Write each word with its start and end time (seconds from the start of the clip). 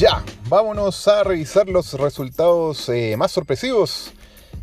Ya, 0.00 0.24
vámonos 0.48 1.06
a 1.08 1.24
revisar 1.24 1.68
los 1.68 1.92
resultados 1.92 2.88
eh, 2.88 3.18
más 3.18 3.32
sorpresivos 3.32 4.12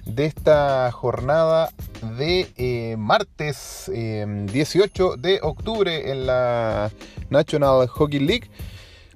de 0.04 0.26
esta 0.26 0.92
jornada 0.92 1.70
de 2.18 2.52
eh, 2.58 2.96
martes 2.98 3.84
18 3.86 5.14
em, 5.14 5.22
de 5.22 5.40
octubre 5.44 6.10
en 6.10 6.26
la 6.26 6.92
National 7.30 7.88
Hockey 7.88 8.20
League. 8.20 8.50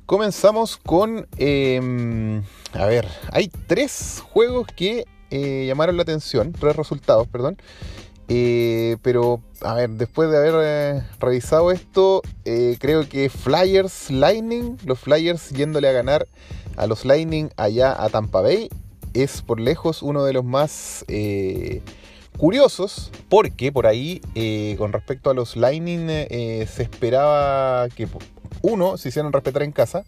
Comenzamos 0.06 0.78
con, 0.78 1.28
a 1.32 2.86
ver, 2.86 3.08
hay 3.32 3.48
tres 3.66 4.22
juegos 4.24 4.68
que 4.76 5.06
eh, 5.32 5.66
llamaron 5.66 5.98
la 5.98 6.04
atención, 6.04 6.54
tres 6.54 6.76
resultados, 6.76 7.28
perdón. 7.30 7.58
Eh, 8.28 8.98
pero, 9.02 9.42
a 9.62 9.74
ver, 9.74 9.90
después 9.92 10.30
de 10.30 10.38
haber 10.38 10.54
eh, 10.58 11.04
revisado 11.20 11.72
esto, 11.72 12.22
eh, 12.46 12.78
creo 12.80 13.08
que 13.08 13.30
Flyers 13.30 14.10
Lightning, 14.10 14.78
los 14.86 15.00
Flyers 15.00 15.50
yéndole 15.50 15.90
a 15.90 15.92
ganar 15.92 16.28
a 16.78 16.88
los 16.88 17.04
Lightning 17.04 17.50
allá 17.58 18.02
a 18.02 18.10
Tampa 18.10 18.42
Bay, 18.42 18.70
es 19.14 19.42
por 19.42 19.60
lejos 19.60 20.02
uno 20.02 20.24
de 20.24 20.32
los 20.32 20.46
más 20.46 21.06
curiosos, 22.38 23.12
porque 23.28 23.72
por 23.74 23.86
ahí, 23.86 24.22
con 24.78 24.94
respecto 24.94 25.30
a 25.30 25.34
los 25.34 25.58
Lightning, 25.58 26.08
se 26.08 26.84
esperaba 26.84 27.90
que 27.90 28.08
uno 28.62 28.98
se 28.98 29.10
hicieran 29.10 29.34
respetar 29.34 29.64
en 29.64 29.74
casa. 29.74 30.06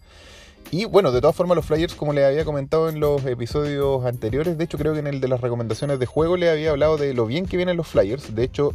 Y 0.70 0.86
bueno, 0.86 1.12
de 1.12 1.20
todas 1.20 1.36
formas 1.36 1.56
los 1.56 1.66
Flyers, 1.66 1.94
como 1.94 2.12
les 2.12 2.24
había 2.24 2.44
comentado 2.44 2.88
en 2.88 2.98
los 2.98 3.24
episodios 3.26 4.04
anteriores, 4.04 4.58
de 4.58 4.64
hecho 4.64 4.76
creo 4.76 4.92
que 4.92 4.98
en 4.98 5.06
el 5.06 5.20
de 5.20 5.28
las 5.28 5.40
recomendaciones 5.40 5.98
de 5.98 6.06
juego 6.06 6.36
les 6.36 6.50
había 6.50 6.70
hablado 6.70 6.96
de 6.96 7.14
lo 7.14 7.26
bien 7.26 7.46
que 7.46 7.56
vienen 7.56 7.76
los 7.76 7.86
Flyers. 7.86 8.34
De 8.34 8.42
hecho, 8.42 8.72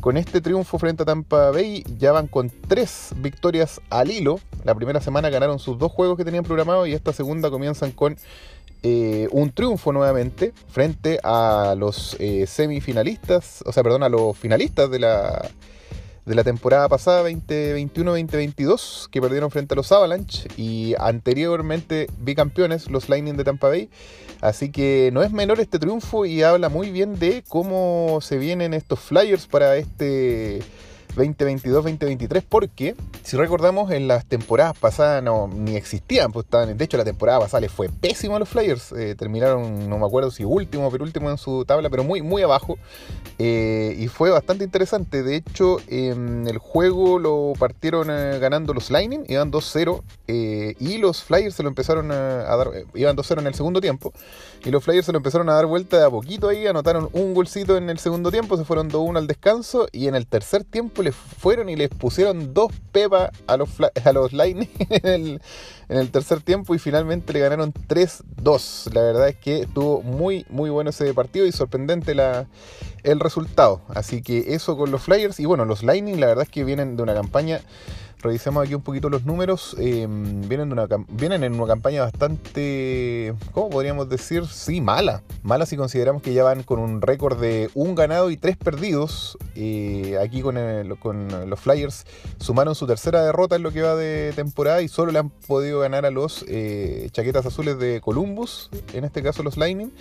con 0.00 0.16
este 0.16 0.40
triunfo 0.40 0.78
frente 0.78 1.02
a 1.02 1.06
Tampa 1.06 1.50
Bay 1.50 1.84
ya 1.98 2.12
van 2.12 2.26
con 2.26 2.50
tres 2.68 3.10
victorias 3.16 3.80
al 3.90 4.10
hilo. 4.10 4.40
La 4.64 4.74
primera 4.74 5.00
semana 5.00 5.28
ganaron 5.28 5.58
sus 5.58 5.78
dos 5.78 5.92
juegos 5.92 6.16
que 6.16 6.24
tenían 6.24 6.44
programados 6.44 6.88
y 6.88 6.92
esta 6.94 7.12
segunda 7.12 7.50
comienzan 7.50 7.92
con 7.92 8.16
eh, 8.82 9.28
un 9.30 9.52
triunfo 9.52 9.92
nuevamente 9.92 10.52
frente 10.68 11.20
a 11.22 11.74
los 11.78 12.16
eh, 12.18 12.46
semifinalistas, 12.48 13.62
o 13.64 13.72
sea, 13.72 13.84
perdón, 13.84 14.02
a 14.02 14.08
los 14.08 14.36
finalistas 14.36 14.90
de 14.90 14.98
la 14.98 15.50
de 16.24 16.34
la 16.36 16.44
temporada 16.44 16.88
pasada 16.88 17.28
2021-2022 17.28 19.08
que 19.10 19.20
perdieron 19.20 19.50
frente 19.50 19.74
a 19.74 19.76
los 19.76 19.90
Avalanche 19.90 20.48
y 20.56 20.94
anteriormente 20.98 22.06
bicampeones 22.18 22.90
los 22.90 23.08
Lightning 23.08 23.36
de 23.36 23.44
Tampa 23.44 23.68
Bay. 23.68 23.90
Así 24.40 24.70
que 24.70 25.10
no 25.12 25.22
es 25.22 25.32
menor 25.32 25.60
este 25.60 25.78
triunfo 25.78 26.24
y 26.24 26.42
habla 26.42 26.68
muy 26.68 26.90
bien 26.90 27.18
de 27.18 27.42
cómo 27.48 28.20
se 28.20 28.38
vienen 28.38 28.74
estos 28.74 29.00
Flyers 29.00 29.46
para 29.46 29.76
este 29.76 30.60
2022-2023 31.16 32.42
porque 32.48 32.94
si 33.22 33.36
recordamos 33.36 33.90
en 33.90 34.08
las 34.08 34.24
temporadas 34.24 34.76
pasadas 34.78 35.22
no 35.22 35.48
ni 35.48 35.76
existían 35.76 36.32
pues 36.32 36.44
estaban, 36.44 36.76
de 36.76 36.84
hecho 36.84 36.96
la 36.96 37.04
temporada 37.04 37.40
pasada 37.40 37.60
les 37.62 37.72
fue 37.72 37.88
pésimo 37.88 38.36
a 38.36 38.38
los 38.38 38.48
Flyers 38.48 38.92
eh, 38.92 39.14
terminaron 39.14 39.88
no 39.88 39.98
me 39.98 40.06
acuerdo 40.06 40.30
si 40.30 40.44
último 40.44 40.90
pero 40.90 41.04
último 41.04 41.30
en 41.30 41.38
su 41.38 41.64
tabla 41.64 41.90
pero 41.90 42.04
muy 42.04 42.22
muy 42.22 42.42
abajo 42.42 42.78
eh, 43.38 43.96
y 43.98 44.08
fue 44.08 44.30
bastante 44.30 44.64
interesante. 44.64 45.22
De 45.22 45.36
hecho 45.36 45.78
en 45.88 46.46
el 46.46 46.58
juego 46.58 47.18
lo 47.18 47.54
partieron 47.58 48.08
eh, 48.10 48.38
ganando 48.38 48.74
los 48.74 48.90
Lightning 48.90 49.24
iban 49.28 49.50
2-0 49.50 50.02
y 50.78 50.98
los 50.98 51.22
Flyers 51.22 51.54
se 51.54 51.62
lo 51.62 51.68
empezaron 51.68 52.10
a 52.10 52.56
dar 52.56 52.70
iban 52.94 53.16
2-0 53.16 53.40
en 53.40 53.46
el 53.46 53.54
segundo 53.54 53.80
tiempo 53.80 54.12
y 54.64 54.70
los 54.70 54.84
Flyers 54.84 55.06
se 55.06 55.12
lo 55.12 55.18
empezaron 55.18 55.48
a 55.48 55.54
dar 55.54 55.66
vuelta 55.66 55.98
de 55.98 56.06
a 56.06 56.10
poquito 56.10 56.48
ahí 56.48 56.66
anotaron 56.66 57.08
un 57.12 57.34
golcito 57.34 57.76
en 57.76 57.90
el 57.90 57.98
segundo 57.98 58.30
tiempo 58.30 58.56
se 58.56 58.64
fueron 58.64 58.90
2-1 58.90 59.18
al 59.18 59.26
descanso 59.26 59.88
y 59.92 60.06
en 60.06 60.14
el 60.14 60.26
tercer 60.26 60.64
tiempo 60.64 61.02
les 61.02 61.14
fueron 61.14 61.68
y 61.68 61.76
les 61.76 61.88
pusieron 61.88 62.54
dos 62.54 62.72
pepas 62.92 63.30
a 63.46 63.56
los, 63.56 63.70
a 63.80 64.12
los 64.12 64.32
Lightning 64.32 64.70
en 64.90 65.40
el, 65.88 66.10
tercer 66.10 66.40
tiempo 66.40 66.74
y 66.74 66.78
finalmente 66.78 67.32
le 67.32 67.40
ganaron 67.40 67.72
3-2. 67.72 68.94
La 68.94 69.02
verdad 69.02 69.28
es 69.28 69.36
que 69.36 69.62
estuvo 69.62 70.02
muy, 70.02 70.46
muy 70.48 70.70
bueno 70.70 70.90
ese 70.90 71.12
partido 71.12 71.44
y 71.46 71.52
sorprendente 71.52 72.14
la, 72.14 72.46
el 73.02 73.20
resultado. 73.20 73.82
Así 73.88 74.22
que 74.22 74.54
eso 74.54 74.76
con 74.76 74.90
los 74.90 75.02
Flyers 75.02 75.40
y 75.40 75.46
bueno, 75.46 75.64
los 75.64 75.82
Lightning 75.82 76.20
la 76.20 76.26
verdad 76.26 76.44
es 76.44 76.50
que 76.50 76.64
vienen 76.64 76.96
de 76.96 77.02
una 77.02 77.14
campaña 77.14 77.60
revisemos 78.22 78.64
aquí 78.64 78.74
un 78.74 78.82
poquito 78.82 79.10
los 79.10 79.24
números, 79.24 79.76
em, 79.78 80.48
vienen, 80.48 80.68
de 80.68 80.74
una, 80.74 80.86
vienen 81.08 81.44
en 81.44 81.54
una 81.54 81.66
campaña 81.66 82.02
bastante, 82.02 83.34
¿cómo 83.50 83.68
podríamos 83.68 84.08
decir? 84.08 84.46
Sí, 84.46 84.80
mala. 84.80 85.22
Mala 85.42 85.66
si 85.66 85.76
consideramos 85.76 86.22
que 86.22 86.32
ya 86.32 86.44
van 86.44 86.62
con 86.62 86.78
un 86.78 87.02
récord 87.02 87.38
de 87.38 87.68
un 87.74 87.94
ganado 87.94 88.30
y 88.30 88.36
tres 88.36 88.56
perdidos. 88.56 89.36
Eh, 89.56 90.16
aquí 90.22 90.40
con, 90.40 90.54
los 91.48 91.60
Flyers 91.60 92.06
sumaron 92.38 92.74
su 92.74 92.86
tercera 92.86 93.24
derrota 93.24 93.56
en 93.56 93.62
lo 93.62 93.72
que 93.72 93.82
va 93.82 93.96
de 93.96 94.32
temporada 94.34 94.82
y 94.82 94.88
solo 94.88 95.10
le 95.12 95.18
han 95.18 95.30
podido 95.30 95.80
ganar 95.80 96.06
a 96.06 96.10
los 96.10 96.44
eh, 96.48 97.08
chaquetas 97.12 97.44
azules 97.44 97.78
de 97.78 98.00
Columbus, 98.00 98.70
en 98.92 99.04
este 99.04 99.22
caso 99.22 99.42
los 99.42 99.56
Lightning. 99.56 99.92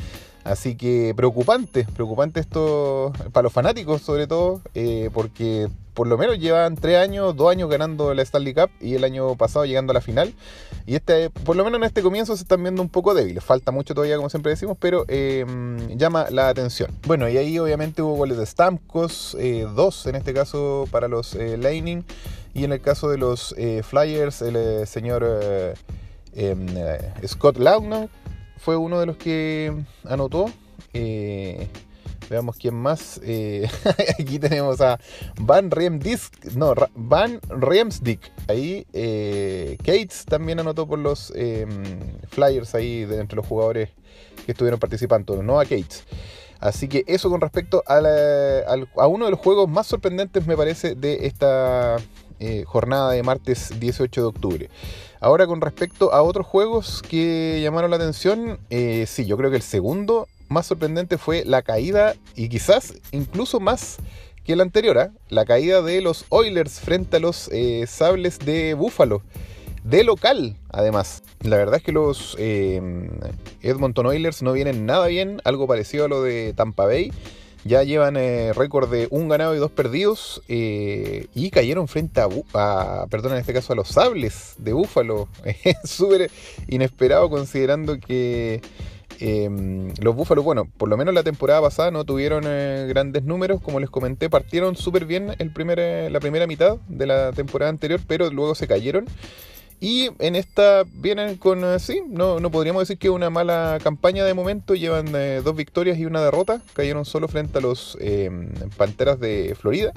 Así 0.43 0.75
que 0.75 1.13
preocupante, 1.15 1.85
preocupante 1.93 2.39
esto 2.39 3.13
para 3.31 3.43
los 3.43 3.53
fanáticos 3.53 4.01
sobre 4.01 4.25
todo, 4.25 4.61
eh, 4.73 5.09
porque 5.13 5.69
por 5.93 6.07
lo 6.07 6.17
menos 6.17 6.39
llevan 6.39 6.75
tres 6.75 6.97
años, 6.97 7.35
dos 7.35 7.51
años 7.51 7.69
ganando 7.69 8.13
la 8.13 8.23
Stanley 8.23 8.53
Cup 8.53 8.69
y 8.79 8.95
el 8.95 9.03
año 9.03 9.35
pasado 9.35 9.65
llegando 9.65 9.91
a 9.91 9.93
la 9.95 10.01
final. 10.01 10.33
Y 10.87 10.95
este, 10.95 11.29
por 11.29 11.55
lo 11.55 11.63
menos 11.63 11.77
en 11.77 11.83
este 11.83 12.01
comienzo 12.01 12.35
se 12.35 12.43
están 12.43 12.63
viendo 12.63 12.81
un 12.81 12.89
poco 12.89 13.13
débiles. 13.13 13.43
Falta 13.43 13.71
mucho 13.71 13.93
todavía, 13.93 14.15
como 14.15 14.29
siempre 14.29 14.51
decimos, 14.51 14.77
pero 14.79 15.05
eh, 15.09 15.45
llama 15.95 16.27
la 16.31 16.49
atención. 16.49 16.91
Bueno, 17.05 17.29
y 17.29 17.37
ahí 17.37 17.59
obviamente 17.59 18.01
hubo 18.01 18.15
goles 18.15 18.37
de 18.37 18.45
Stamkos, 18.45 19.37
eh, 19.39 19.67
dos 19.75 20.07
en 20.07 20.15
este 20.15 20.33
caso 20.33 20.87
para 20.89 21.07
los 21.07 21.35
Lightning. 21.35 22.03
Y 22.53 22.63
en 22.63 22.71
el 22.71 22.81
caso 22.81 23.09
de 23.09 23.17
los 23.17 23.55
Flyers, 23.83 24.41
el 24.41 24.87
señor 24.87 25.25
em, 26.33 26.67
Scott 27.25 27.57
Laugna 27.57 28.09
fue 28.61 28.77
uno 28.77 28.99
de 28.99 29.07
los 29.07 29.17
que 29.17 29.73
anotó. 30.03 30.45
Eh, 30.93 31.67
veamos 32.29 32.57
quién 32.57 32.75
más. 32.75 33.19
Eh, 33.23 33.67
aquí 34.19 34.37
tenemos 34.37 34.79
a 34.81 34.99
Van 35.39 35.71
Riemdisk. 35.71 36.45
No, 36.53 36.75
Van 36.93 37.39
Riemsdick. 37.49 38.19
Ahí 38.47 38.85
eh, 38.93 39.77
Cates 39.79 40.25
también 40.25 40.59
anotó 40.59 40.87
por 40.87 40.99
los 40.99 41.33
em, 41.35 41.83
Flyers 42.29 42.75
ahí 42.75 43.05
de 43.05 43.19
entre 43.19 43.35
los 43.35 43.47
jugadores 43.47 43.89
que 44.45 44.51
estuvieron 44.51 44.79
participando. 44.79 45.41
No 45.41 45.59
a 45.59 45.63
Cates. 45.63 46.05
Así 46.59 46.87
que 46.87 47.03
eso 47.07 47.31
con 47.31 47.41
respecto 47.41 47.83
a, 47.87 47.97
a, 47.97 49.07
uno 49.07 49.25
de 49.25 49.31
los 49.31 49.39
juegos 49.39 49.67
más 49.67 49.87
sorprendentes 49.87 50.45
me 50.45 50.55
parece 50.55 50.93
de 50.93 51.25
esta 51.25 51.97
jornada 52.65 53.11
de 53.11 53.23
martes 53.23 53.79
18 53.79 54.21
de 54.21 54.27
octubre. 54.27 54.69
Ahora 55.23 55.45
con 55.45 55.61
respecto 55.61 56.13
a 56.13 56.23
otros 56.23 56.47
juegos 56.47 57.03
que 57.07 57.59
llamaron 57.61 57.91
la 57.91 57.97
atención, 57.97 58.57
eh, 58.71 59.05
sí, 59.07 59.27
yo 59.27 59.37
creo 59.37 59.51
que 59.51 59.57
el 59.57 59.61
segundo 59.61 60.27
más 60.49 60.65
sorprendente 60.65 61.19
fue 61.19 61.45
la 61.45 61.61
caída 61.61 62.15
y 62.35 62.49
quizás 62.49 62.95
incluso 63.11 63.59
más 63.59 63.97
que 64.43 64.53
el 64.53 64.61
anterior, 64.61 64.97
¿ah? 64.97 65.11
la 65.29 65.45
caída 65.45 65.83
de 65.83 66.01
los 66.01 66.25
Oilers 66.29 66.79
frente 66.79 67.17
a 67.17 67.19
los 67.19 67.49
eh, 67.51 67.85
Sables 67.85 68.39
de 68.39 68.73
Búfalo. 68.73 69.21
De 69.83 70.03
local, 70.03 70.57
además. 70.69 71.21
La 71.41 71.57
verdad 71.57 71.75
es 71.75 71.83
que 71.83 71.91
los 71.91 72.35
eh, 72.39 72.81
Edmonton 73.61 74.07
Oilers 74.07 74.41
no 74.41 74.53
vienen 74.53 74.87
nada 74.87 75.05
bien, 75.05 75.39
algo 75.43 75.67
parecido 75.67 76.05
a 76.05 76.07
lo 76.07 76.23
de 76.23 76.53
Tampa 76.53 76.85
Bay. 76.85 77.11
Ya 77.63 77.83
llevan 77.83 78.17
eh, 78.17 78.53
récord 78.53 78.89
de 78.89 79.07
un 79.11 79.29
ganado 79.29 79.55
y 79.55 79.59
dos 79.59 79.71
perdidos 79.71 80.41
eh, 80.47 81.27
y 81.35 81.51
cayeron 81.51 81.87
frente 81.87 82.21
a, 82.21 83.05
perdón, 83.09 83.33
en 83.33 83.37
este 83.37 83.53
caso 83.53 83.73
a 83.73 83.75
los 83.75 83.89
sables 83.89 84.55
de 84.57 84.73
Búfalo. 84.73 85.27
Súper 85.83 86.31
inesperado 86.67 87.29
considerando 87.29 87.99
que 87.99 88.61
em, 89.19 89.93
los 90.01 90.15
Búfalos, 90.15 90.43
bueno, 90.43 90.65
por 90.77 90.89
lo 90.89 90.97
menos 90.97 91.13
la 91.13 91.21
temporada 91.21 91.61
pasada 91.61 91.91
no 91.91 92.03
tuvieron 92.03 92.45
eh, 92.47 92.87
grandes 92.89 93.23
números. 93.23 93.61
Como 93.61 93.79
les 93.79 93.91
comenté, 93.91 94.27
partieron 94.27 94.75
súper 94.75 95.05
bien 95.05 95.35
el 95.37 95.53
primer, 95.53 96.11
la 96.11 96.19
primera 96.19 96.47
mitad 96.47 96.77
de 96.87 97.05
la 97.05 97.31
temporada 97.31 97.69
anterior, 97.69 97.99
pero 98.07 98.31
luego 98.31 98.55
se 98.55 98.67
cayeron. 98.67 99.05
Y 99.83 100.11
en 100.19 100.35
esta 100.35 100.83
vienen 100.93 101.37
con, 101.37 101.63
eh, 101.63 101.79
sí, 101.79 102.03
no, 102.07 102.39
no 102.39 102.51
podríamos 102.51 102.83
decir 102.83 102.99
que 102.99 103.09
una 103.09 103.31
mala 103.31 103.79
campaña 103.83 104.23
de 104.23 104.35
momento, 104.35 104.75
llevan 104.75 105.07
eh, 105.15 105.41
dos 105.43 105.55
victorias 105.55 105.97
y 105.97 106.05
una 106.05 106.21
derrota, 106.21 106.61
cayeron 106.73 107.03
solo 107.03 107.27
frente 107.27 107.57
a 107.57 107.61
los 107.61 107.97
em, 107.99 108.53
Panteras 108.77 109.19
de 109.19 109.55
Florida, 109.59 109.91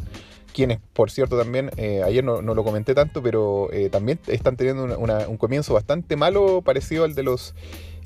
quienes 0.55 0.79
por 0.95 1.11
cierto 1.11 1.37
también, 1.37 1.71
eh, 1.77 2.03
ayer 2.03 2.25
no, 2.25 2.41
lo 2.41 2.65
comenté 2.65 2.95
tanto, 2.95 3.23
pero 3.23 3.69
también 3.91 4.19
están 4.29 4.57
teniendo 4.57 4.99
un 4.99 5.37
comienzo 5.37 5.75
bastante 5.75 6.17
malo 6.17 6.63
parecido 6.63 7.05
al 7.05 7.15
de 7.15 7.23
los 7.25 7.55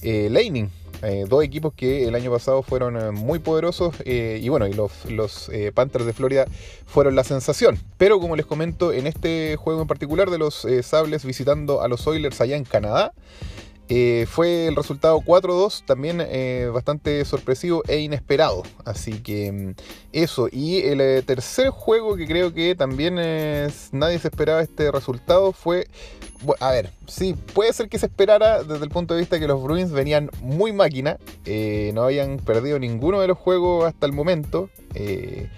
Lightning. 0.02 0.70
Eh, 1.02 1.26
dos 1.28 1.44
equipos 1.44 1.72
que 1.74 2.08
el 2.08 2.14
año 2.16 2.32
pasado 2.32 2.62
fueron 2.62 2.96
eh, 2.96 3.12
muy 3.12 3.38
poderosos 3.38 3.94
eh, 4.04 4.40
y 4.42 4.48
bueno, 4.48 4.66
y 4.66 4.72
los, 4.72 5.04
los 5.08 5.48
Panthers 5.72 6.06
de 6.06 6.12
Florida 6.12 6.46
fueron 6.86 7.14
la 7.14 7.24
sensación. 7.24 7.78
Pero 7.96 8.18
como 8.18 8.34
les 8.34 8.46
comento, 8.46 8.92
en 8.92 9.06
este 9.06 9.56
juego 9.56 9.80
en 9.82 9.86
particular 9.86 10.30
de 10.30 10.38
los 10.38 10.66
Sables 10.82 11.24
visitando 11.24 11.82
a 11.82 11.88
los 11.88 12.06
Oilers 12.06 12.40
allá 12.40 12.56
en 12.56 12.64
Canadá, 12.64 13.12
fue 14.26 14.66
el 14.66 14.76
resultado 14.76 15.20
4-2, 15.20 15.84
también 15.84 16.18
bastante 16.72 17.24
sorpresivo 17.24 17.82
e 17.88 17.98
inesperado. 17.98 18.62
Así 18.84 19.20
que 19.20 19.52
mm, 19.52 19.74
eso. 20.12 20.48
Y 20.50 20.78
el 20.82 21.24
tercer 21.24 21.70
juego 21.70 22.16
que 22.16 22.26
creo 22.26 22.52
que 22.52 22.74
también 22.74 23.14
nadie 23.16 24.18
se 24.18 24.28
esperaba 24.28 24.60
este 24.60 24.90
resultado 24.90 25.52
fue 25.52 25.86
a 26.60 26.70
ver, 26.70 26.90
sí, 27.06 27.34
puede 27.54 27.72
ser 27.72 27.88
que 27.88 27.98
se 27.98 28.06
esperara 28.06 28.62
desde 28.62 28.84
el 28.84 28.90
punto 28.90 29.14
de 29.14 29.20
vista 29.20 29.40
que 29.40 29.48
los 29.48 29.62
Bruins 29.62 29.90
venían 29.90 30.30
muy 30.40 30.72
máquina, 30.72 31.18
eh, 31.44 31.90
no 31.94 32.02
habían 32.02 32.38
perdido 32.38 32.78
ninguno 32.78 33.20
de 33.20 33.28
los 33.28 33.38
juegos 33.38 33.84
hasta 33.84 34.06
el 34.06 34.12
momento. 34.12 34.70
Eh, 34.94 35.48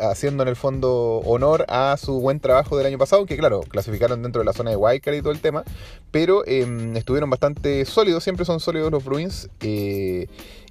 haciendo 0.00 0.42
en 0.42 0.48
el 0.48 0.56
fondo 0.56 1.20
honor 1.24 1.64
a 1.68 1.96
su 1.96 2.20
buen 2.20 2.40
trabajo 2.40 2.76
del 2.76 2.86
año 2.86 2.98
pasado, 2.98 3.26
que 3.26 3.36
claro, 3.36 3.60
clasificaron 3.60 4.22
dentro 4.22 4.40
de 4.40 4.46
la 4.46 4.52
zona 4.52 4.70
de 4.70 4.76
Wildcard 4.76 5.14
y 5.14 5.20
todo 5.20 5.32
el 5.32 5.40
tema, 5.40 5.64
pero 6.10 6.46
em, 6.46 6.96
estuvieron 6.96 7.30
bastante 7.30 7.84
sólidos, 7.84 8.24
siempre 8.24 8.44
son 8.44 8.60
sólidos 8.60 8.90
los 8.90 9.04
Bruins, 9.04 9.48
eh, 9.60 10.28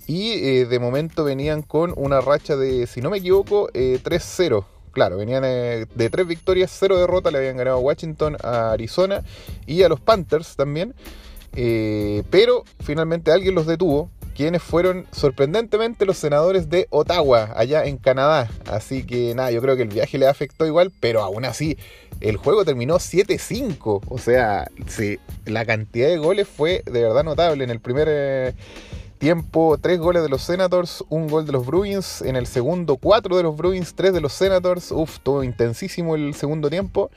y 0.08 0.32
eh, 0.32 0.66
de 0.66 0.80
momento 0.80 1.24
venían 1.24 1.62
con 1.62 1.94
una 1.96 2.22
racha 2.22 2.56
de, 2.56 2.88
si 2.88 3.02
no 3.02 3.10
me 3.10 3.18
equivoco, 3.18 3.70
3-0. 3.74 4.60
Eh, 4.60 4.66
claro, 4.92 5.18
venían 5.18 5.44
de 5.44 6.10
tres 6.12 6.28
victorias, 6.28 6.76
cero 6.78 6.98
derrotas, 6.98 7.32
le 7.32 7.40
habían 7.40 7.56
ganado 7.56 7.78
a 7.78 7.80
Washington, 7.80 8.36
a 8.44 8.72
Arizona 8.72 9.24
y 9.66 9.84
a 9.84 9.90
los 9.90 10.02
Panthers 10.02 10.56
también. 10.56 10.94
pero 11.54 12.64
finalmente 12.80 13.32
alguien 13.32 13.56
los 13.56 13.68
detuvo 13.68 14.10
quienes 14.42 14.64
fueron 14.64 15.06
sorprendentemente 15.12 16.04
los 16.04 16.18
senadores 16.18 16.68
de 16.68 16.88
Ottawa, 16.90 17.54
allá 17.56 17.86
en 17.86 17.98
Canadá. 17.98 18.50
Así 18.66 19.04
que 19.04 19.36
nada, 19.36 19.52
yo 19.52 19.62
creo 19.62 19.76
que 19.76 19.84
el 19.84 19.90
viaje 19.90 20.18
le 20.18 20.28
afectó 20.28 20.66
igual, 20.66 20.92
pero 21.00 21.22
aún 21.22 21.46
así 21.46 21.78
el 22.22 22.38
juego 22.38 22.66
terminó 22.66 22.96
7-5. 22.96 24.02
O 24.10 24.18
sea, 24.18 24.68
sí, 24.88 25.20
la 25.46 25.64
cantidad 25.66 26.08
de 26.08 26.18
goles 26.18 26.48
fue 26.48 26.82
de 26.88 27.04
verdad 27.04 27.24
notable. 27.24 27.64
En 27.64 27.70
el 27.70 27.80
primer 27.80 28.08
eh, 28.10 28.56
tiempo, 29.20 29.78
tres 29.80 30.00
goles 30.00 30.24
de 30.24 30.30
los 30.30 30.42
Senators, 30.42 31.04
un 31.10 31.28
gol 31.28 31.46
de 31.46 31.52
los 31.52 31.64
Bruins. 31.64 32.24
En 32.24 32.36
el 32.36 32.48
segundo, 32.48 32.98
cuatro 32.98 33.38
de 33.38 33.44
los 33.44 33.56
Bruins, 33.56 33.94
tres 33.94 34.12
de 34.12 34.22
los 34.22 34.34
Senators. 34.34 34.92
Uf, 34.92 35.20
todo 35.20 35.44
intensísimo 35.44 36.16
el 36.16 36.34
segundo 36.34 36.72
tiempo. 36.72 37.12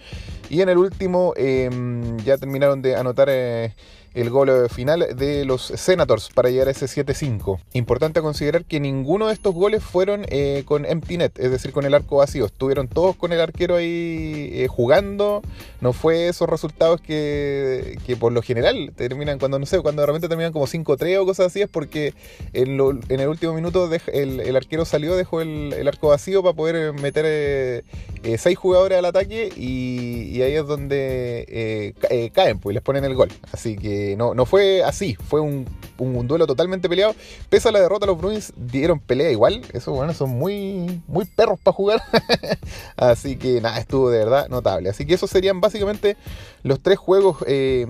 Y 0.51 0.61
en 0.61 0.69
el 0.69 0.77
último 0.77 1.33
em, 1.39 2.19
ya 2.19 2.37
terminaron 2.37 2.83
de 2.83 2.97
anotar... 2.97 3.29
Eh, 3.31 3.73
el 4.15 4.31
gol 4.31 4.69
final 4.71 5.07
de 5.17 5.45
los 5.45 5.63
Senators 5.63 6.31
para 6.33 6.49
llegar 6.49 6.69
a 6.69 6.71
ese 6.71 6.87
7-5. 6.87 7.59
Importante 7.73 8.21
considerar 8.21 8.65
que 8.65 8.81
ninguno 8.81 9.27
de 9.27 9.35
estos 9.35 9.55
goles 9.55 9.83
fueron 9.83 10.25
eh, 10.29 10.63
con 10.65 10.87
empty 10.87 11.19
net, 11.19 11.33
es 11.39 11.51
decir, 11.51 11.73
con 11.73 11.85
el 11.85 11.95
arco 11.95 12.17
vacío. 12.17 12.47
Estuvieron 12.47 12.89
todos 12.89 13.17
con 13.17 13.33
el 13.33 13.41
arquero 13.41 13.77
ahí 13.77 14.51
eh, 14.53 14.69
jugando. 14.69 15.43
No 15.81 15.93
fue 15.93 16.29
esos 16.29 16.49
resultados 16.49 17.01
que, 17.01 17.99
que, 18.07 18.17
por 18.17 18.33
lo 18.33 18.41
general 18.41 18.93
terminan 18.97 19.39
cuando, 19.39 19.59
no 19.59 19.67
sé, 19.67 19.81
cuando 19.81 20.03
de 20.03 20.07
repente 20.07 20.29
terminan 20.29 20.53
como 20.53 20.67
5-3 20.67 21.19
o 21.19 21.27
cosas 21.27 21.47
así, 21.47 21.63
es 21.63 21.69
porque 21.69 22.15
en, 22.53 22.81
el 23.09 23.29
último 23.29 23.53
minuto 23.53 23.91
el, 24.13 24.57
arquero 24.57 24.85
salió, 24.85 25.17
dejó 25.17 25.41
el, 25.41 25.87
arco 25.87 26.09
vacío 26.09 26.43
para 26.43 26.55
poder 26.55 26.93
meter 26.95 27.85
6 28.23 28.47
eh, 28.47 28.55
jugadores 28.55 28.99
al 28.99 29.05
ataque 29.05 29.53
y, 29.57 30.41
ahí 30.41 30.55
es 30.55 30.67
donde 30.67 31.95
caen, 32.33 32.59
pues 32.61 32.75
les 32.75 32.83
ponen 32.83 33.05
el 33.05 33.15
gol. 33.15 33.31
Así 33.53 33.77
que 33.77 34.04
no, 34.17 34.35
no 34.35 34.47
fue 34.47 34.83
así, 34.83 35.15
fue 35.15 35.41
un, 35.41 35.67
duelo 35.97 36.47
totalmente 36.47 36.89
peleado. 36.89 37.15
Pese 37.49 37.69
a 37.69 37.73
la 37.73 37.81
derrota, 37.81 38.07
los 38.07 38.19
Bruins 38.19 38.53
dieron 38.57 38.99
pelea 38.99 39.31
igual. 39.31 39.63
Esos 39.73 39.95
bueno, 39.95 40.13
son 40.13 40.31
muy, 40.31 41.03
muy 41.07 41.25
perros 41.25 41.59
para 41.63 41.75
jugar. 41.75 42.03
así 42.97 43.37
que 43.37 43.61
nada, 43.61 43.79
estuvo 43.79 44.11
de 44.11 44.19
verdad 44.19 44.49
notable. 44.49 44.91
Así 44.91 45.07
que 45.07 45.15
esos 45.15 45.31
serían 45.31 45.61
básicamente 45.61 46.17
los 46.63 46.81
tres 46.81 46.99
juegos 46.99 47.39
eh, 47.47 47.87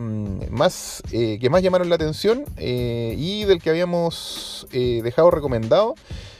más, 0.50 1.02
eh, 1.12 1.38
que 1.40 1.50
más 1.50 1.62
llamaron 1.62 1.88
la 1.88 1.94
atención 1.94 2.44
eh, 2.56 3.14
y 3.17 3.44
del 3.44 3.62
que 3.62 3.70
habíamos 3.70 4.67
dejado 4.72 5.31
recomendado 5.31 5.94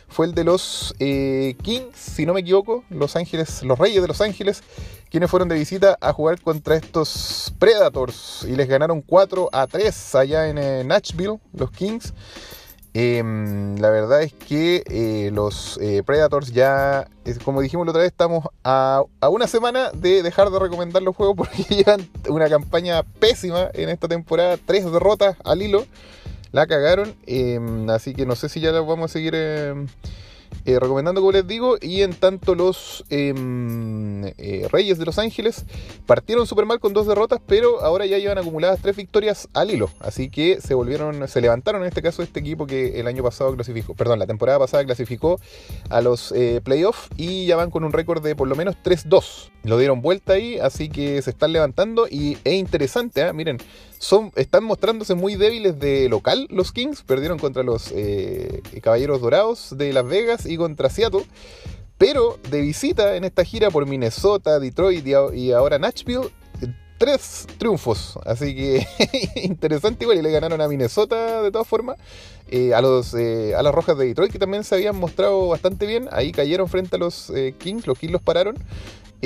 fue 0.09 0.27
el 0.27 0.35
de 0.35 0.45
los 0.45 0.95
Kings, 0.99 1.97
si 1.97 2.25
no 2.25 2.35
me 2.35 2.41
equivoco, 2.41 2.85
Los 2.89 3.17
Ángeles, 3.17 3.63
los 3.65 3.79
Reyes 3.79 4.01
de 4.01 4.07
Los 4.07 4.21
Ángeles, 4.21 4.63
quienes 5.15 5.31
fueron 5.31 5.49
de 5.49 5.55
visita 5.55 5.97
a 6.01 6.13
jugar 6.13 6.41
contra 6.41 6.75
estos 6.75 7.55
Predators 7.61 8.45
y 8.49 8.57
les 8.57 8.67
ganaron 8.67 9.01
4 9.01 9.49
a 9.53 9.69
3 9.69 10.15
allá 10.17 10.49
en 10.49 10.59
eh, 10.59 10.83
Nashville, 10.83 11.39
los 11.53 11.71
Kings. 11.71 12.13
Em, 12.95 13.77
la 13.77 13.91
verdad 13.91 14.25
es 14.25 14.33
que 14.33 14.83
eh, 14.87 15.31
los 15.33 15.79
eh, 15.81 16.03
Predators 16.05 16.53
ya, 16.53 17.07
como 17.45 17.61
dijimos 17.61 17.87
la 17.87 17.91
otra 17.93 18.03
vez, 18.03 18.11
estamos 18.11 18.45
a, 18.65 19.05
una 19.31 19.47
semana 19.47 19.93
de 19.93 20.25
dejar 20.25 20.51
de 20.51 20.59
recomendar 20.59 21.01
los 21.01 21.15
juegos 21.15 21.37
porque 21.49 21.63
llevan 21.63 22.11
una 22.29 22.49
campaña 22.49 23.05
pésima 23.05 23.69
en 23.73 23.91
esta 23.91 24.09
temporada, 24.09 24.57
tres 24.67 24.85
derrotas 24.85 25.37
al 25.45 25.63
hilo, 25.63 25.87
la 26.51 26.67
cagaron, 26.67 27.15
em, 27.27 27.89
así 27.89 28.15
que 28.15 28.27
no 28.27 28.35
sé 28.35 28.49
si 28.49 28.59
ya 28.59 28.73
la 28.73 28.81
vamos 28.81 29.13
a 29.13 29.13
seguir 29.13 29.37
em, 29.37 29.87
eh, 30.65 30.79
recomendando 30.79 31.21
como 31.21 31.33
les 31.33 31.47
digo, 31.47 31.77
y 31.81 32.03
en 32.03 32.15
tanto 32.15 32.55
los 32.55 33.05
em, 33.11 34.25
eh, 34.39 34.67
Reyes 34.71 34.99
de 34.99 35.05
Los 35.05 35.19
Ángeles 35.19 35.65
partieron 36.07 36.47
súper 36.47 36.67
mal 36.67 36.81
con 36.81 36.93
dos 36.93 37.07
derrotas, 37.07 37.41
pero 37.47 37.83
ahora 37.83 38.07
ya 38.07 38.19
llevan 38.19 38.39
acumuladas 38.39 38.81
tres 38.81 38.97
victorias 38.97 39.49
al 39.53 39.71
hilo, 39.71 39.91
así 40.01 40.31
que 40.31 40.61
se 40.61 40.75
volvieron, 40.75 41.29
se 41.29 41.41
levantaron 41.41 41.83
en 41.83 41.89
este 41.89 42.03
caso 42.03 42.23
este 42.23 42.41
equipo 42.41 42.67
que 42.67 43.01
el 43.01 43.07
año 43.07 43.23
pasado 43.23 43.55
clasificó, 43.55 43.95
perdón, 43.95 44.19
la 44.19 44.27
temporada 44.27 44.59
pasada 44.59 44.85
clasificó 44.85 45.41
a 45.91 46.01
los 46.01 46.33
eh, 46.33 46.61
playoffs 46.63 47.09
y 47.17 47.47
ya 47.47 47.57
van 47.57 47.71
con 47.71 47.85
un 47.85 47.93
récord 47.93 48.23
de 48.23 48.37
por 48.37 48.49
lo 48.49 48.57
menos 48.57 48.77
3-2. 48.83 49.51
Lo 49.65 49.79
dieron 49.79 50.03
vuelta 50.03 50.35
ahí, 50.35 50.59
así 50.59 50.89
que 50.89 51.21
se 51.23 51.31
están 51.31 51.53
levantando 51.53 52.07
y 52.11 52.39
es 52.45 52.55
interesante, 52.55 53.33
miren, 53.33 53.59
son, 54.05 54.33
están 54.37 54.65
mostrándose 54.65 55.15
muy 55.15 55.35
débiles 55.35 55.79
de 55.79 56.11
local 56.11 56.47
los 56.51 56.73
Kings. 56.73 57.03
Perdieron 57.03 57.39
contra 57.39 57.63
los 57.63 57.91
eh, 57.93 58.61
Caballeros 58.83 59.23
Dorados 59.23 59.75
de 59.79 59.93
Las 59.95 60.07
Vegas 60.07 60.45
y 60.45 60.59
contra 60.59 60.91
Seattle. 60.91 61.25
Pero 61.97 62.39
de 62.51 62.61
visita 62.61 63.17
en 63.17 63.25
esta 63.25 63.45
gira 63.45 63.71
por 63.71 63.87
Minnesota, 63.87 64.59
Detroit 64.59 65.07
y 65.07 65.53
ahora 65.53 65.79
Nashville, 65.79 66.29
tres 66.99 67.47
triunfos. 67.57 68.19
Así 68.27 68.55
que 68.55 68.87
interesante 69.37 70.05
igual. 70.05 70.19
Y 70.19 70.23
le 70.23 70.31
ganaron 70.31 70.61
a 70.61 70.69
Minnesota 70.69 71.41
de 71.41 71.51
todas 71.51 71.67
formas. 71.67 71.97
Eh, 72.57 72.73
a, 72.73 72.81
los, 72.81 73.15
eh, 73.15 73.53
a 73.57 73.65
las 73.65 73.75
Rojas 73.75 73.99
de 73.99 74.07
Detroit 74.07 74.31
que 74.31 74.39
también 74.39 74.63
se 74.63 74.77
habían 74.77 74.95
mostrado 74.95 75.49
bastante 75.49 75.87
bien. 75.87 76.09
Ahí 76.13 76.31
cayeron 76.31 76.69
frente 76.69 76.95
a 76.95 77.01
los 77.01 77.33
Kings. 77.59 77.85
Los 77.85 77.99
Kings 77.99 78.13
los 78.13 78.23
pararon. 78.23 78.57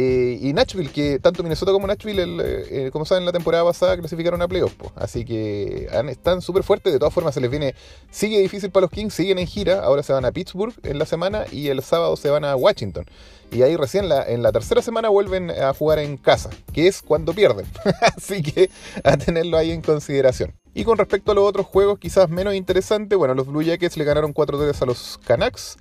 Eh, 0.01 0.39
y 0.41 0.53
Nashville, 0.53 0.91
que 0.91 1.19
tanto 1.19 1.43
Minnesota 1.43 1.73
como 1.73 1.89
Nashville, 1.89 2.23
eh, 2.23 2.67
eh, 2.71 2.91
como 2.93 3.05
saben, 3.05 3.25
la 3.25 3.33
temporada 3.33 3.65
pasada 3.65 3.97
clasificaron 3.97 4.41
a 4.41 4.47
playoffs. 4.47 4.77
Así 4.95 5.25
que 5.25 5.89
están 6.09 6.41
súper 6.41 6.63
fuertes. 6.63 6.93
De 6.93 7.01
todas 7.01 7.13
formas, 7.13 7.35
se 7.35 7.41
les 7.41 7.51
viene. 7.51 7.75
Sigue 8.09 8.39
difícil 8.39 8.71
para 8.71 8.83
los 8.83 8.93
Kings, 8.93 9.13
siguen 9.13 9.41
en 9.41 9.49
gira. 9.49 9.81
Ahora 9.83 10.05
se 10.05 10.13
van 10.13 10.25
a 10.25 10.31
Pittsburgh 10.31 10.73
en 10.85 11.01
la 11.01 11.05
semana 11.05 11.47
y 11.51 11.67
el 11.67 11.83
sábado 11.83 12.15
se 12.17 12.31
van 12.31 12.45
a 12.45 12.55
Washington. 12.55 13.07
Y 13.51 13.63
ahí 13.63 13.75
recién 13.75 14.09
la, 14.09 14.23
en 14.23 14.45
la 14.45 14.53
tercera 14.53 14.83
semana 14.83 15.09
vuelven 15.09 15.51
a 15.51 15.75
jugar 15.75 15.99
en 15.99 16.17
casa, 16.17 16.51
que 16.73 16.87
es 16.87 17.03
cuando 17.03 17.33
pierden. 17.33 17.67
Así 18.17 18.41
que 18.41 18.71
a 19.03 19.17
tenerlo 19.17 19.57
ahí 19.57 19.73
en 19.73 19.83
consideración. 19.83 20.55
Y 20.75 20.85
con 20.85 20.99
respecto 20.99 21.33
a 21.33 21.35
los 21.35 21.45
otros 21.45 21.67
juegos, 21.67 21.99
quizás 21.99 22.29
menos 22.29 22.55
interesantes, 22.55 23.19
bueno, 23.19 23.35
los 23.35 23.47
Blue 23.47 23.63
Jackets 23.63 23.97
le 23.97 24.05
ganaron 24.05 24.33
4-3 24.33 24.83
a 24.83 24.87
los 24.87 25.19
Canucks. 25.25 25.77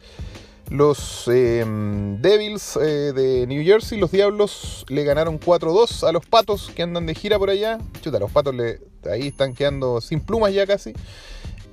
Los 0.69 1.29
em, 1.29 2.21
Devils 2.21 2.75
eh, 2.75 3.13
de 3.13 3.47
New 3.47 3.63
Jersey, 3.63 3.97
los 3.97 4.11
Diablos, 4.11 4.85
le 4.89 5.05
ganaron 5.05 5.39
4-2 5.39 6.05
a 6.05 6.11
los 6.11 6.25
Patos 6.25 6.71
que 6.75 6.83
andan 6.83 7.05
de 7.05 7.15
gira 7.15 7.39
por 7.39 7.49
allá. 7.49 7.77
Chuta, 8.01 8.19
los 8.19 8.31
Patos 8.31 8.53
le, 8.53 8.81
ahí 9.09 9.27
están 9.27 9.53
quedando 9.53 10.01
sin 10.01 10.19
plumas 10.19 10.53
ya 10.53 10.67
casi. 10.67 10.93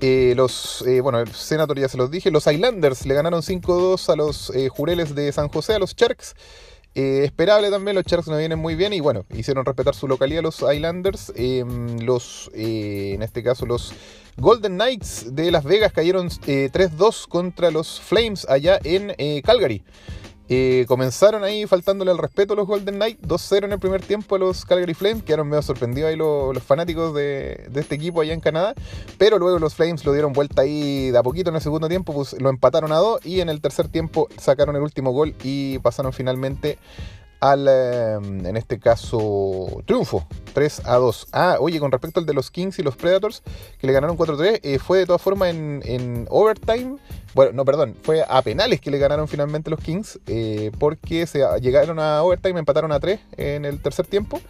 Eh, 0.00 0.34
los, 0.36 0.82
eh, 0.86 1.00
bueno, 1.00 1.18
el 1.18 1.32
Senator 1.32 1.78
ya 1.78 1.88
se 1.88 1.96
los 1.96 2.10
dije. 2.10 2.30
Los 2.30 2.46
Islanders 2.46 3.04
le 3.06 3.14
ganaron 3.14 3.42
5-2 3.42 4.12
a 4.12 4.16
los 4.16 4.52
Jureles 4.70 5.14
de 5.14 5.32
San 5.32 5.48
José, 5.48 5.74
a 5.74 5.78
los 5.80 5.96
Sharks. 5.96 6.34
Esperable 6.94 7.70
también, 7.70 7.96
los 7.96 8.04
Sharks 8.04 8.28
no 8.28 8.36
vienen 8.36 8.58
muy 8.58 8.74
bien 8.74 8.92
y 8.92 9.00
bueno, 9.00 9.24
hicieron 9.34 9.64
respetar 9.64 9.94
su 9.94 10.06
localidad 10.06 10.42
los 10.42 10.62
Islanders. 10.62 11.32
Em, 11.34 11.98
los, 12.00 12.50
en 12.54 13.22
este 13.22 13.42
caso, 13.42 13.66
los 13.66 13.92
Golden 14.36 14.74
Knights 14.74 15.34
de 15.34 15.50
Las 15.50 15.64
Vegas 15.64 15.92
cayeron 15.92 16.28
3-2 16.28 16.42
eh, 16.46 17.26
contra 17.28 17.70
los 17.70 18.00
Flames 18.00 18.46
allá 18.48 18.78
en 18.82 19.14
eh, 19.18 19.42
Calgary. 19.44 19.82
Eh, 20.50 20.84
comenzaron 20.88 21.42
ahí 21.42 21.66
faltándole 21.66 22.10
al 22.10 22.18
respeto 22.18 22.52
a 22.52 22.56
los 22.56 22.66
Golden 22.66 22.96
Knights, 22.96 23.22
2-0 23.22 23.64
en 23.64 23.72
el 23.72 23.78
primer 23.78 24.02
tiempo 24.02 24.34
a 24.34 24.38
los 24.38 24.66
Calgary 24.66 24.92
Flames, 24.92 25.22
quedaron 25.22 25.48
medio 25.48 25.62
sorprendidos 25.62 26.10
ahí 26.10 26.16
los, 26.16 26.62
fanáticos 26.62 27.14
de, 27.14 27.70
este 27.74 27.94
equipo 27.94 28.20
allá 28.20 28.34
en 28.34 28.40
Canadá, 28.40 28.74
pero 29.16 29.38
luego 29.38 29.58
los 29.58 29.74
Flames 29.74 30.04
lo 30.04 30.12
dieron 30.12 30.34
vuelta 30.34 30.62
ahí 30.62 31.10
de 31.10 31.16
a 31.16 31.22
poquito 31.22 31.48
en 31.48 31.56
el 31.56 31.62
segundo 31.62 31.88
tiempo, 31.88 32.12
pues 32.12 32.38
lo 32.38 32.50
empataron 32.50 32.92
a 32.92 32.96
2 32.96 33.24
y 33.24 33.40
en 33.40 33.48
el 33.48 33.62
tercer 33.62 33.88
tiempo 33.88 34.28
sacaron 34.36 34.76
el 34.76 34.82
último 34.82 35.12
gol 35.12 35.34
y 35.42 35.78
pasaron 35.78 36.12
finalmente 36.12 36.78
al, 37.44 37.68
em, 37.68 38.46
en 38.46 38.56
este 38.56 38.78
caso, 38.78 39.82
triunfo, 39.84 40.26
3 40.54 40.80
a 40.86 40.96
2. 40.96 41.28
Ah, 41.32 41.58
oye, 41.60 41.78
con 41.78 41.92
respecto 41.92 42.18
al 42.18 42.24
de 42.24 42.32
los 42.32 42.50
Kings 42.50 42.78
y 42.78 42.82
los 42.82 42.96
Predators, 42.96 43.42
que 43.78 43.86
le 43.86 43.92
ganaron 43.92 44.16
4-3, 44.16 44.60
eh, 44.62 44.78
fue 44.78 44.98
de 44.98 45.06
todas 45.06 45.20
formas 45.20 45.50
en, 45.50 46.26
overtime. 46.30 46.96
Bueno, 47.34 47.52
no, 47.52 47.66
perdón, 47.66 47.96
fue 48.02 48.24
a 48.26 48.40
penales 48.40 48.80
que 48.80 48.90
le 48.90 48.96
ganaron 48.96 49.28
finalmente 49.28 49.68
los 49.68 49.80
Kings, 49.80 50.20
eh, 50.26 50.72
porque 50.78 51.26
se 51.26 51.44
llegaron 51.60 51.98
a 51.98 52.22
overtime, 52.22 52.58
empataron 52.58 52.92
a 52.92 53.00
3 53.00 53.20
en 53.36 53.66
el 53.66 53.78
tercer 53.80 54.06
tiempo. 54.06 54.40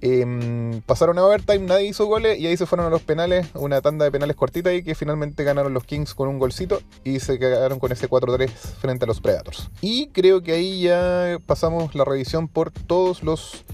Em, 0.00 0.82
pasaron 0.82 1.18
a 1.18 1.24
overtime, 1.24 1.60
nadie 1.60 1.86
hizo 1.86 2.06
goles 2.06 2.38
y 2.38 2.46
ahí 2.46 2.56
se 2.56 2.66
fueron 2.66 2.86
a 2.86 2.90
los 2.90 3.02
penales, 3.02 3.46
una 3.54 3.80
tanda 3.80 4.04
de 4.04 4.10
penales 4.10 4.36
cortita 4.36 4.72
y 4.72 4.82
que 4.82 4.94
finalmente 4.94 5.44
ganaron 5.44 5.72
los 5.72 5.84
Kings 5.84 6.14
con 6.14 6.28
un 6.28 6.38
golcito 6.38 6.80
y 7.04 7.20
se 7.20 7.38
quedaron 7.38 7.78
con 7.78 7.90
ese 7.92 8.08
4-3 8.08 8.50
frente 8.50 9.04
a 9.04 9.08
los 9.08 9.20
Predators. 9.20 9.70
Y 9.80 10.08
creo 10.08 10.42
que 10.42 10.52
ahí 10.52 10.82
ya 10.82 11.38
pasamos 11.46 11.94
la 11.94 12.04
revisión 12.04 12.48
por 12.48 12.70
todos 12.70 13.22
los 13.22 13.64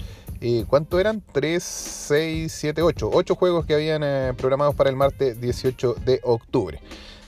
Eh, 0.43 0.65
¿Cuánto 0.67 0.99
eran? 0.99 1.21
3, 1.33 1.61
6, 1.61 2.51
7, 2.51 2.81
8. 2.81 3.11
8 3.13 3.35
juegos 3.35 3.65
que 3.67 3.75
habían 3.75 4.01
eh, 4.03 4.33
programados 4.35 4.73
para 4.73 4.89
el 4.89 4.95
martes 4.95 5.39
18 5.39 5.97
de 6.03 6.19
octubre. 6.23 6.79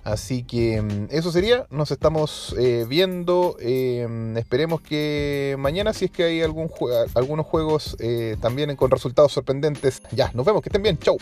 Así 0.03 0.43
que 0.43 0.81
mm, 0.81 1.07
eso 1.12 1.31
sería, 1.31 1.65
nos 1.69 1.91
estamos 1.91 2.55
eh, 2.57 2.86
viendo, 2.88 3.55
eh, 3.60 4.07
esperemos 4.38 4.81
que 4.81 5.55
mañana 5.57 5.93
si 5.93 6.05
es 6.05 6.12
que 6.12 6.24
hay 6.24 6.41
algún 6.41 6.69
algunos 7.15 7.45
juegos 7.45 7.95
eh, 8.00 8.36
también 8.41 8.75
con 8.75 8.91
resultados 8.91 9.31
sorprendentes. 9.31 10.01
Ya, 10.12 10.31
nos 10.33 10.45
vemos, 10.45 10.62
que 10.62 10.69
estén 10.69 10.83
bien, 10.83 10.98
chau. 10.98 11.17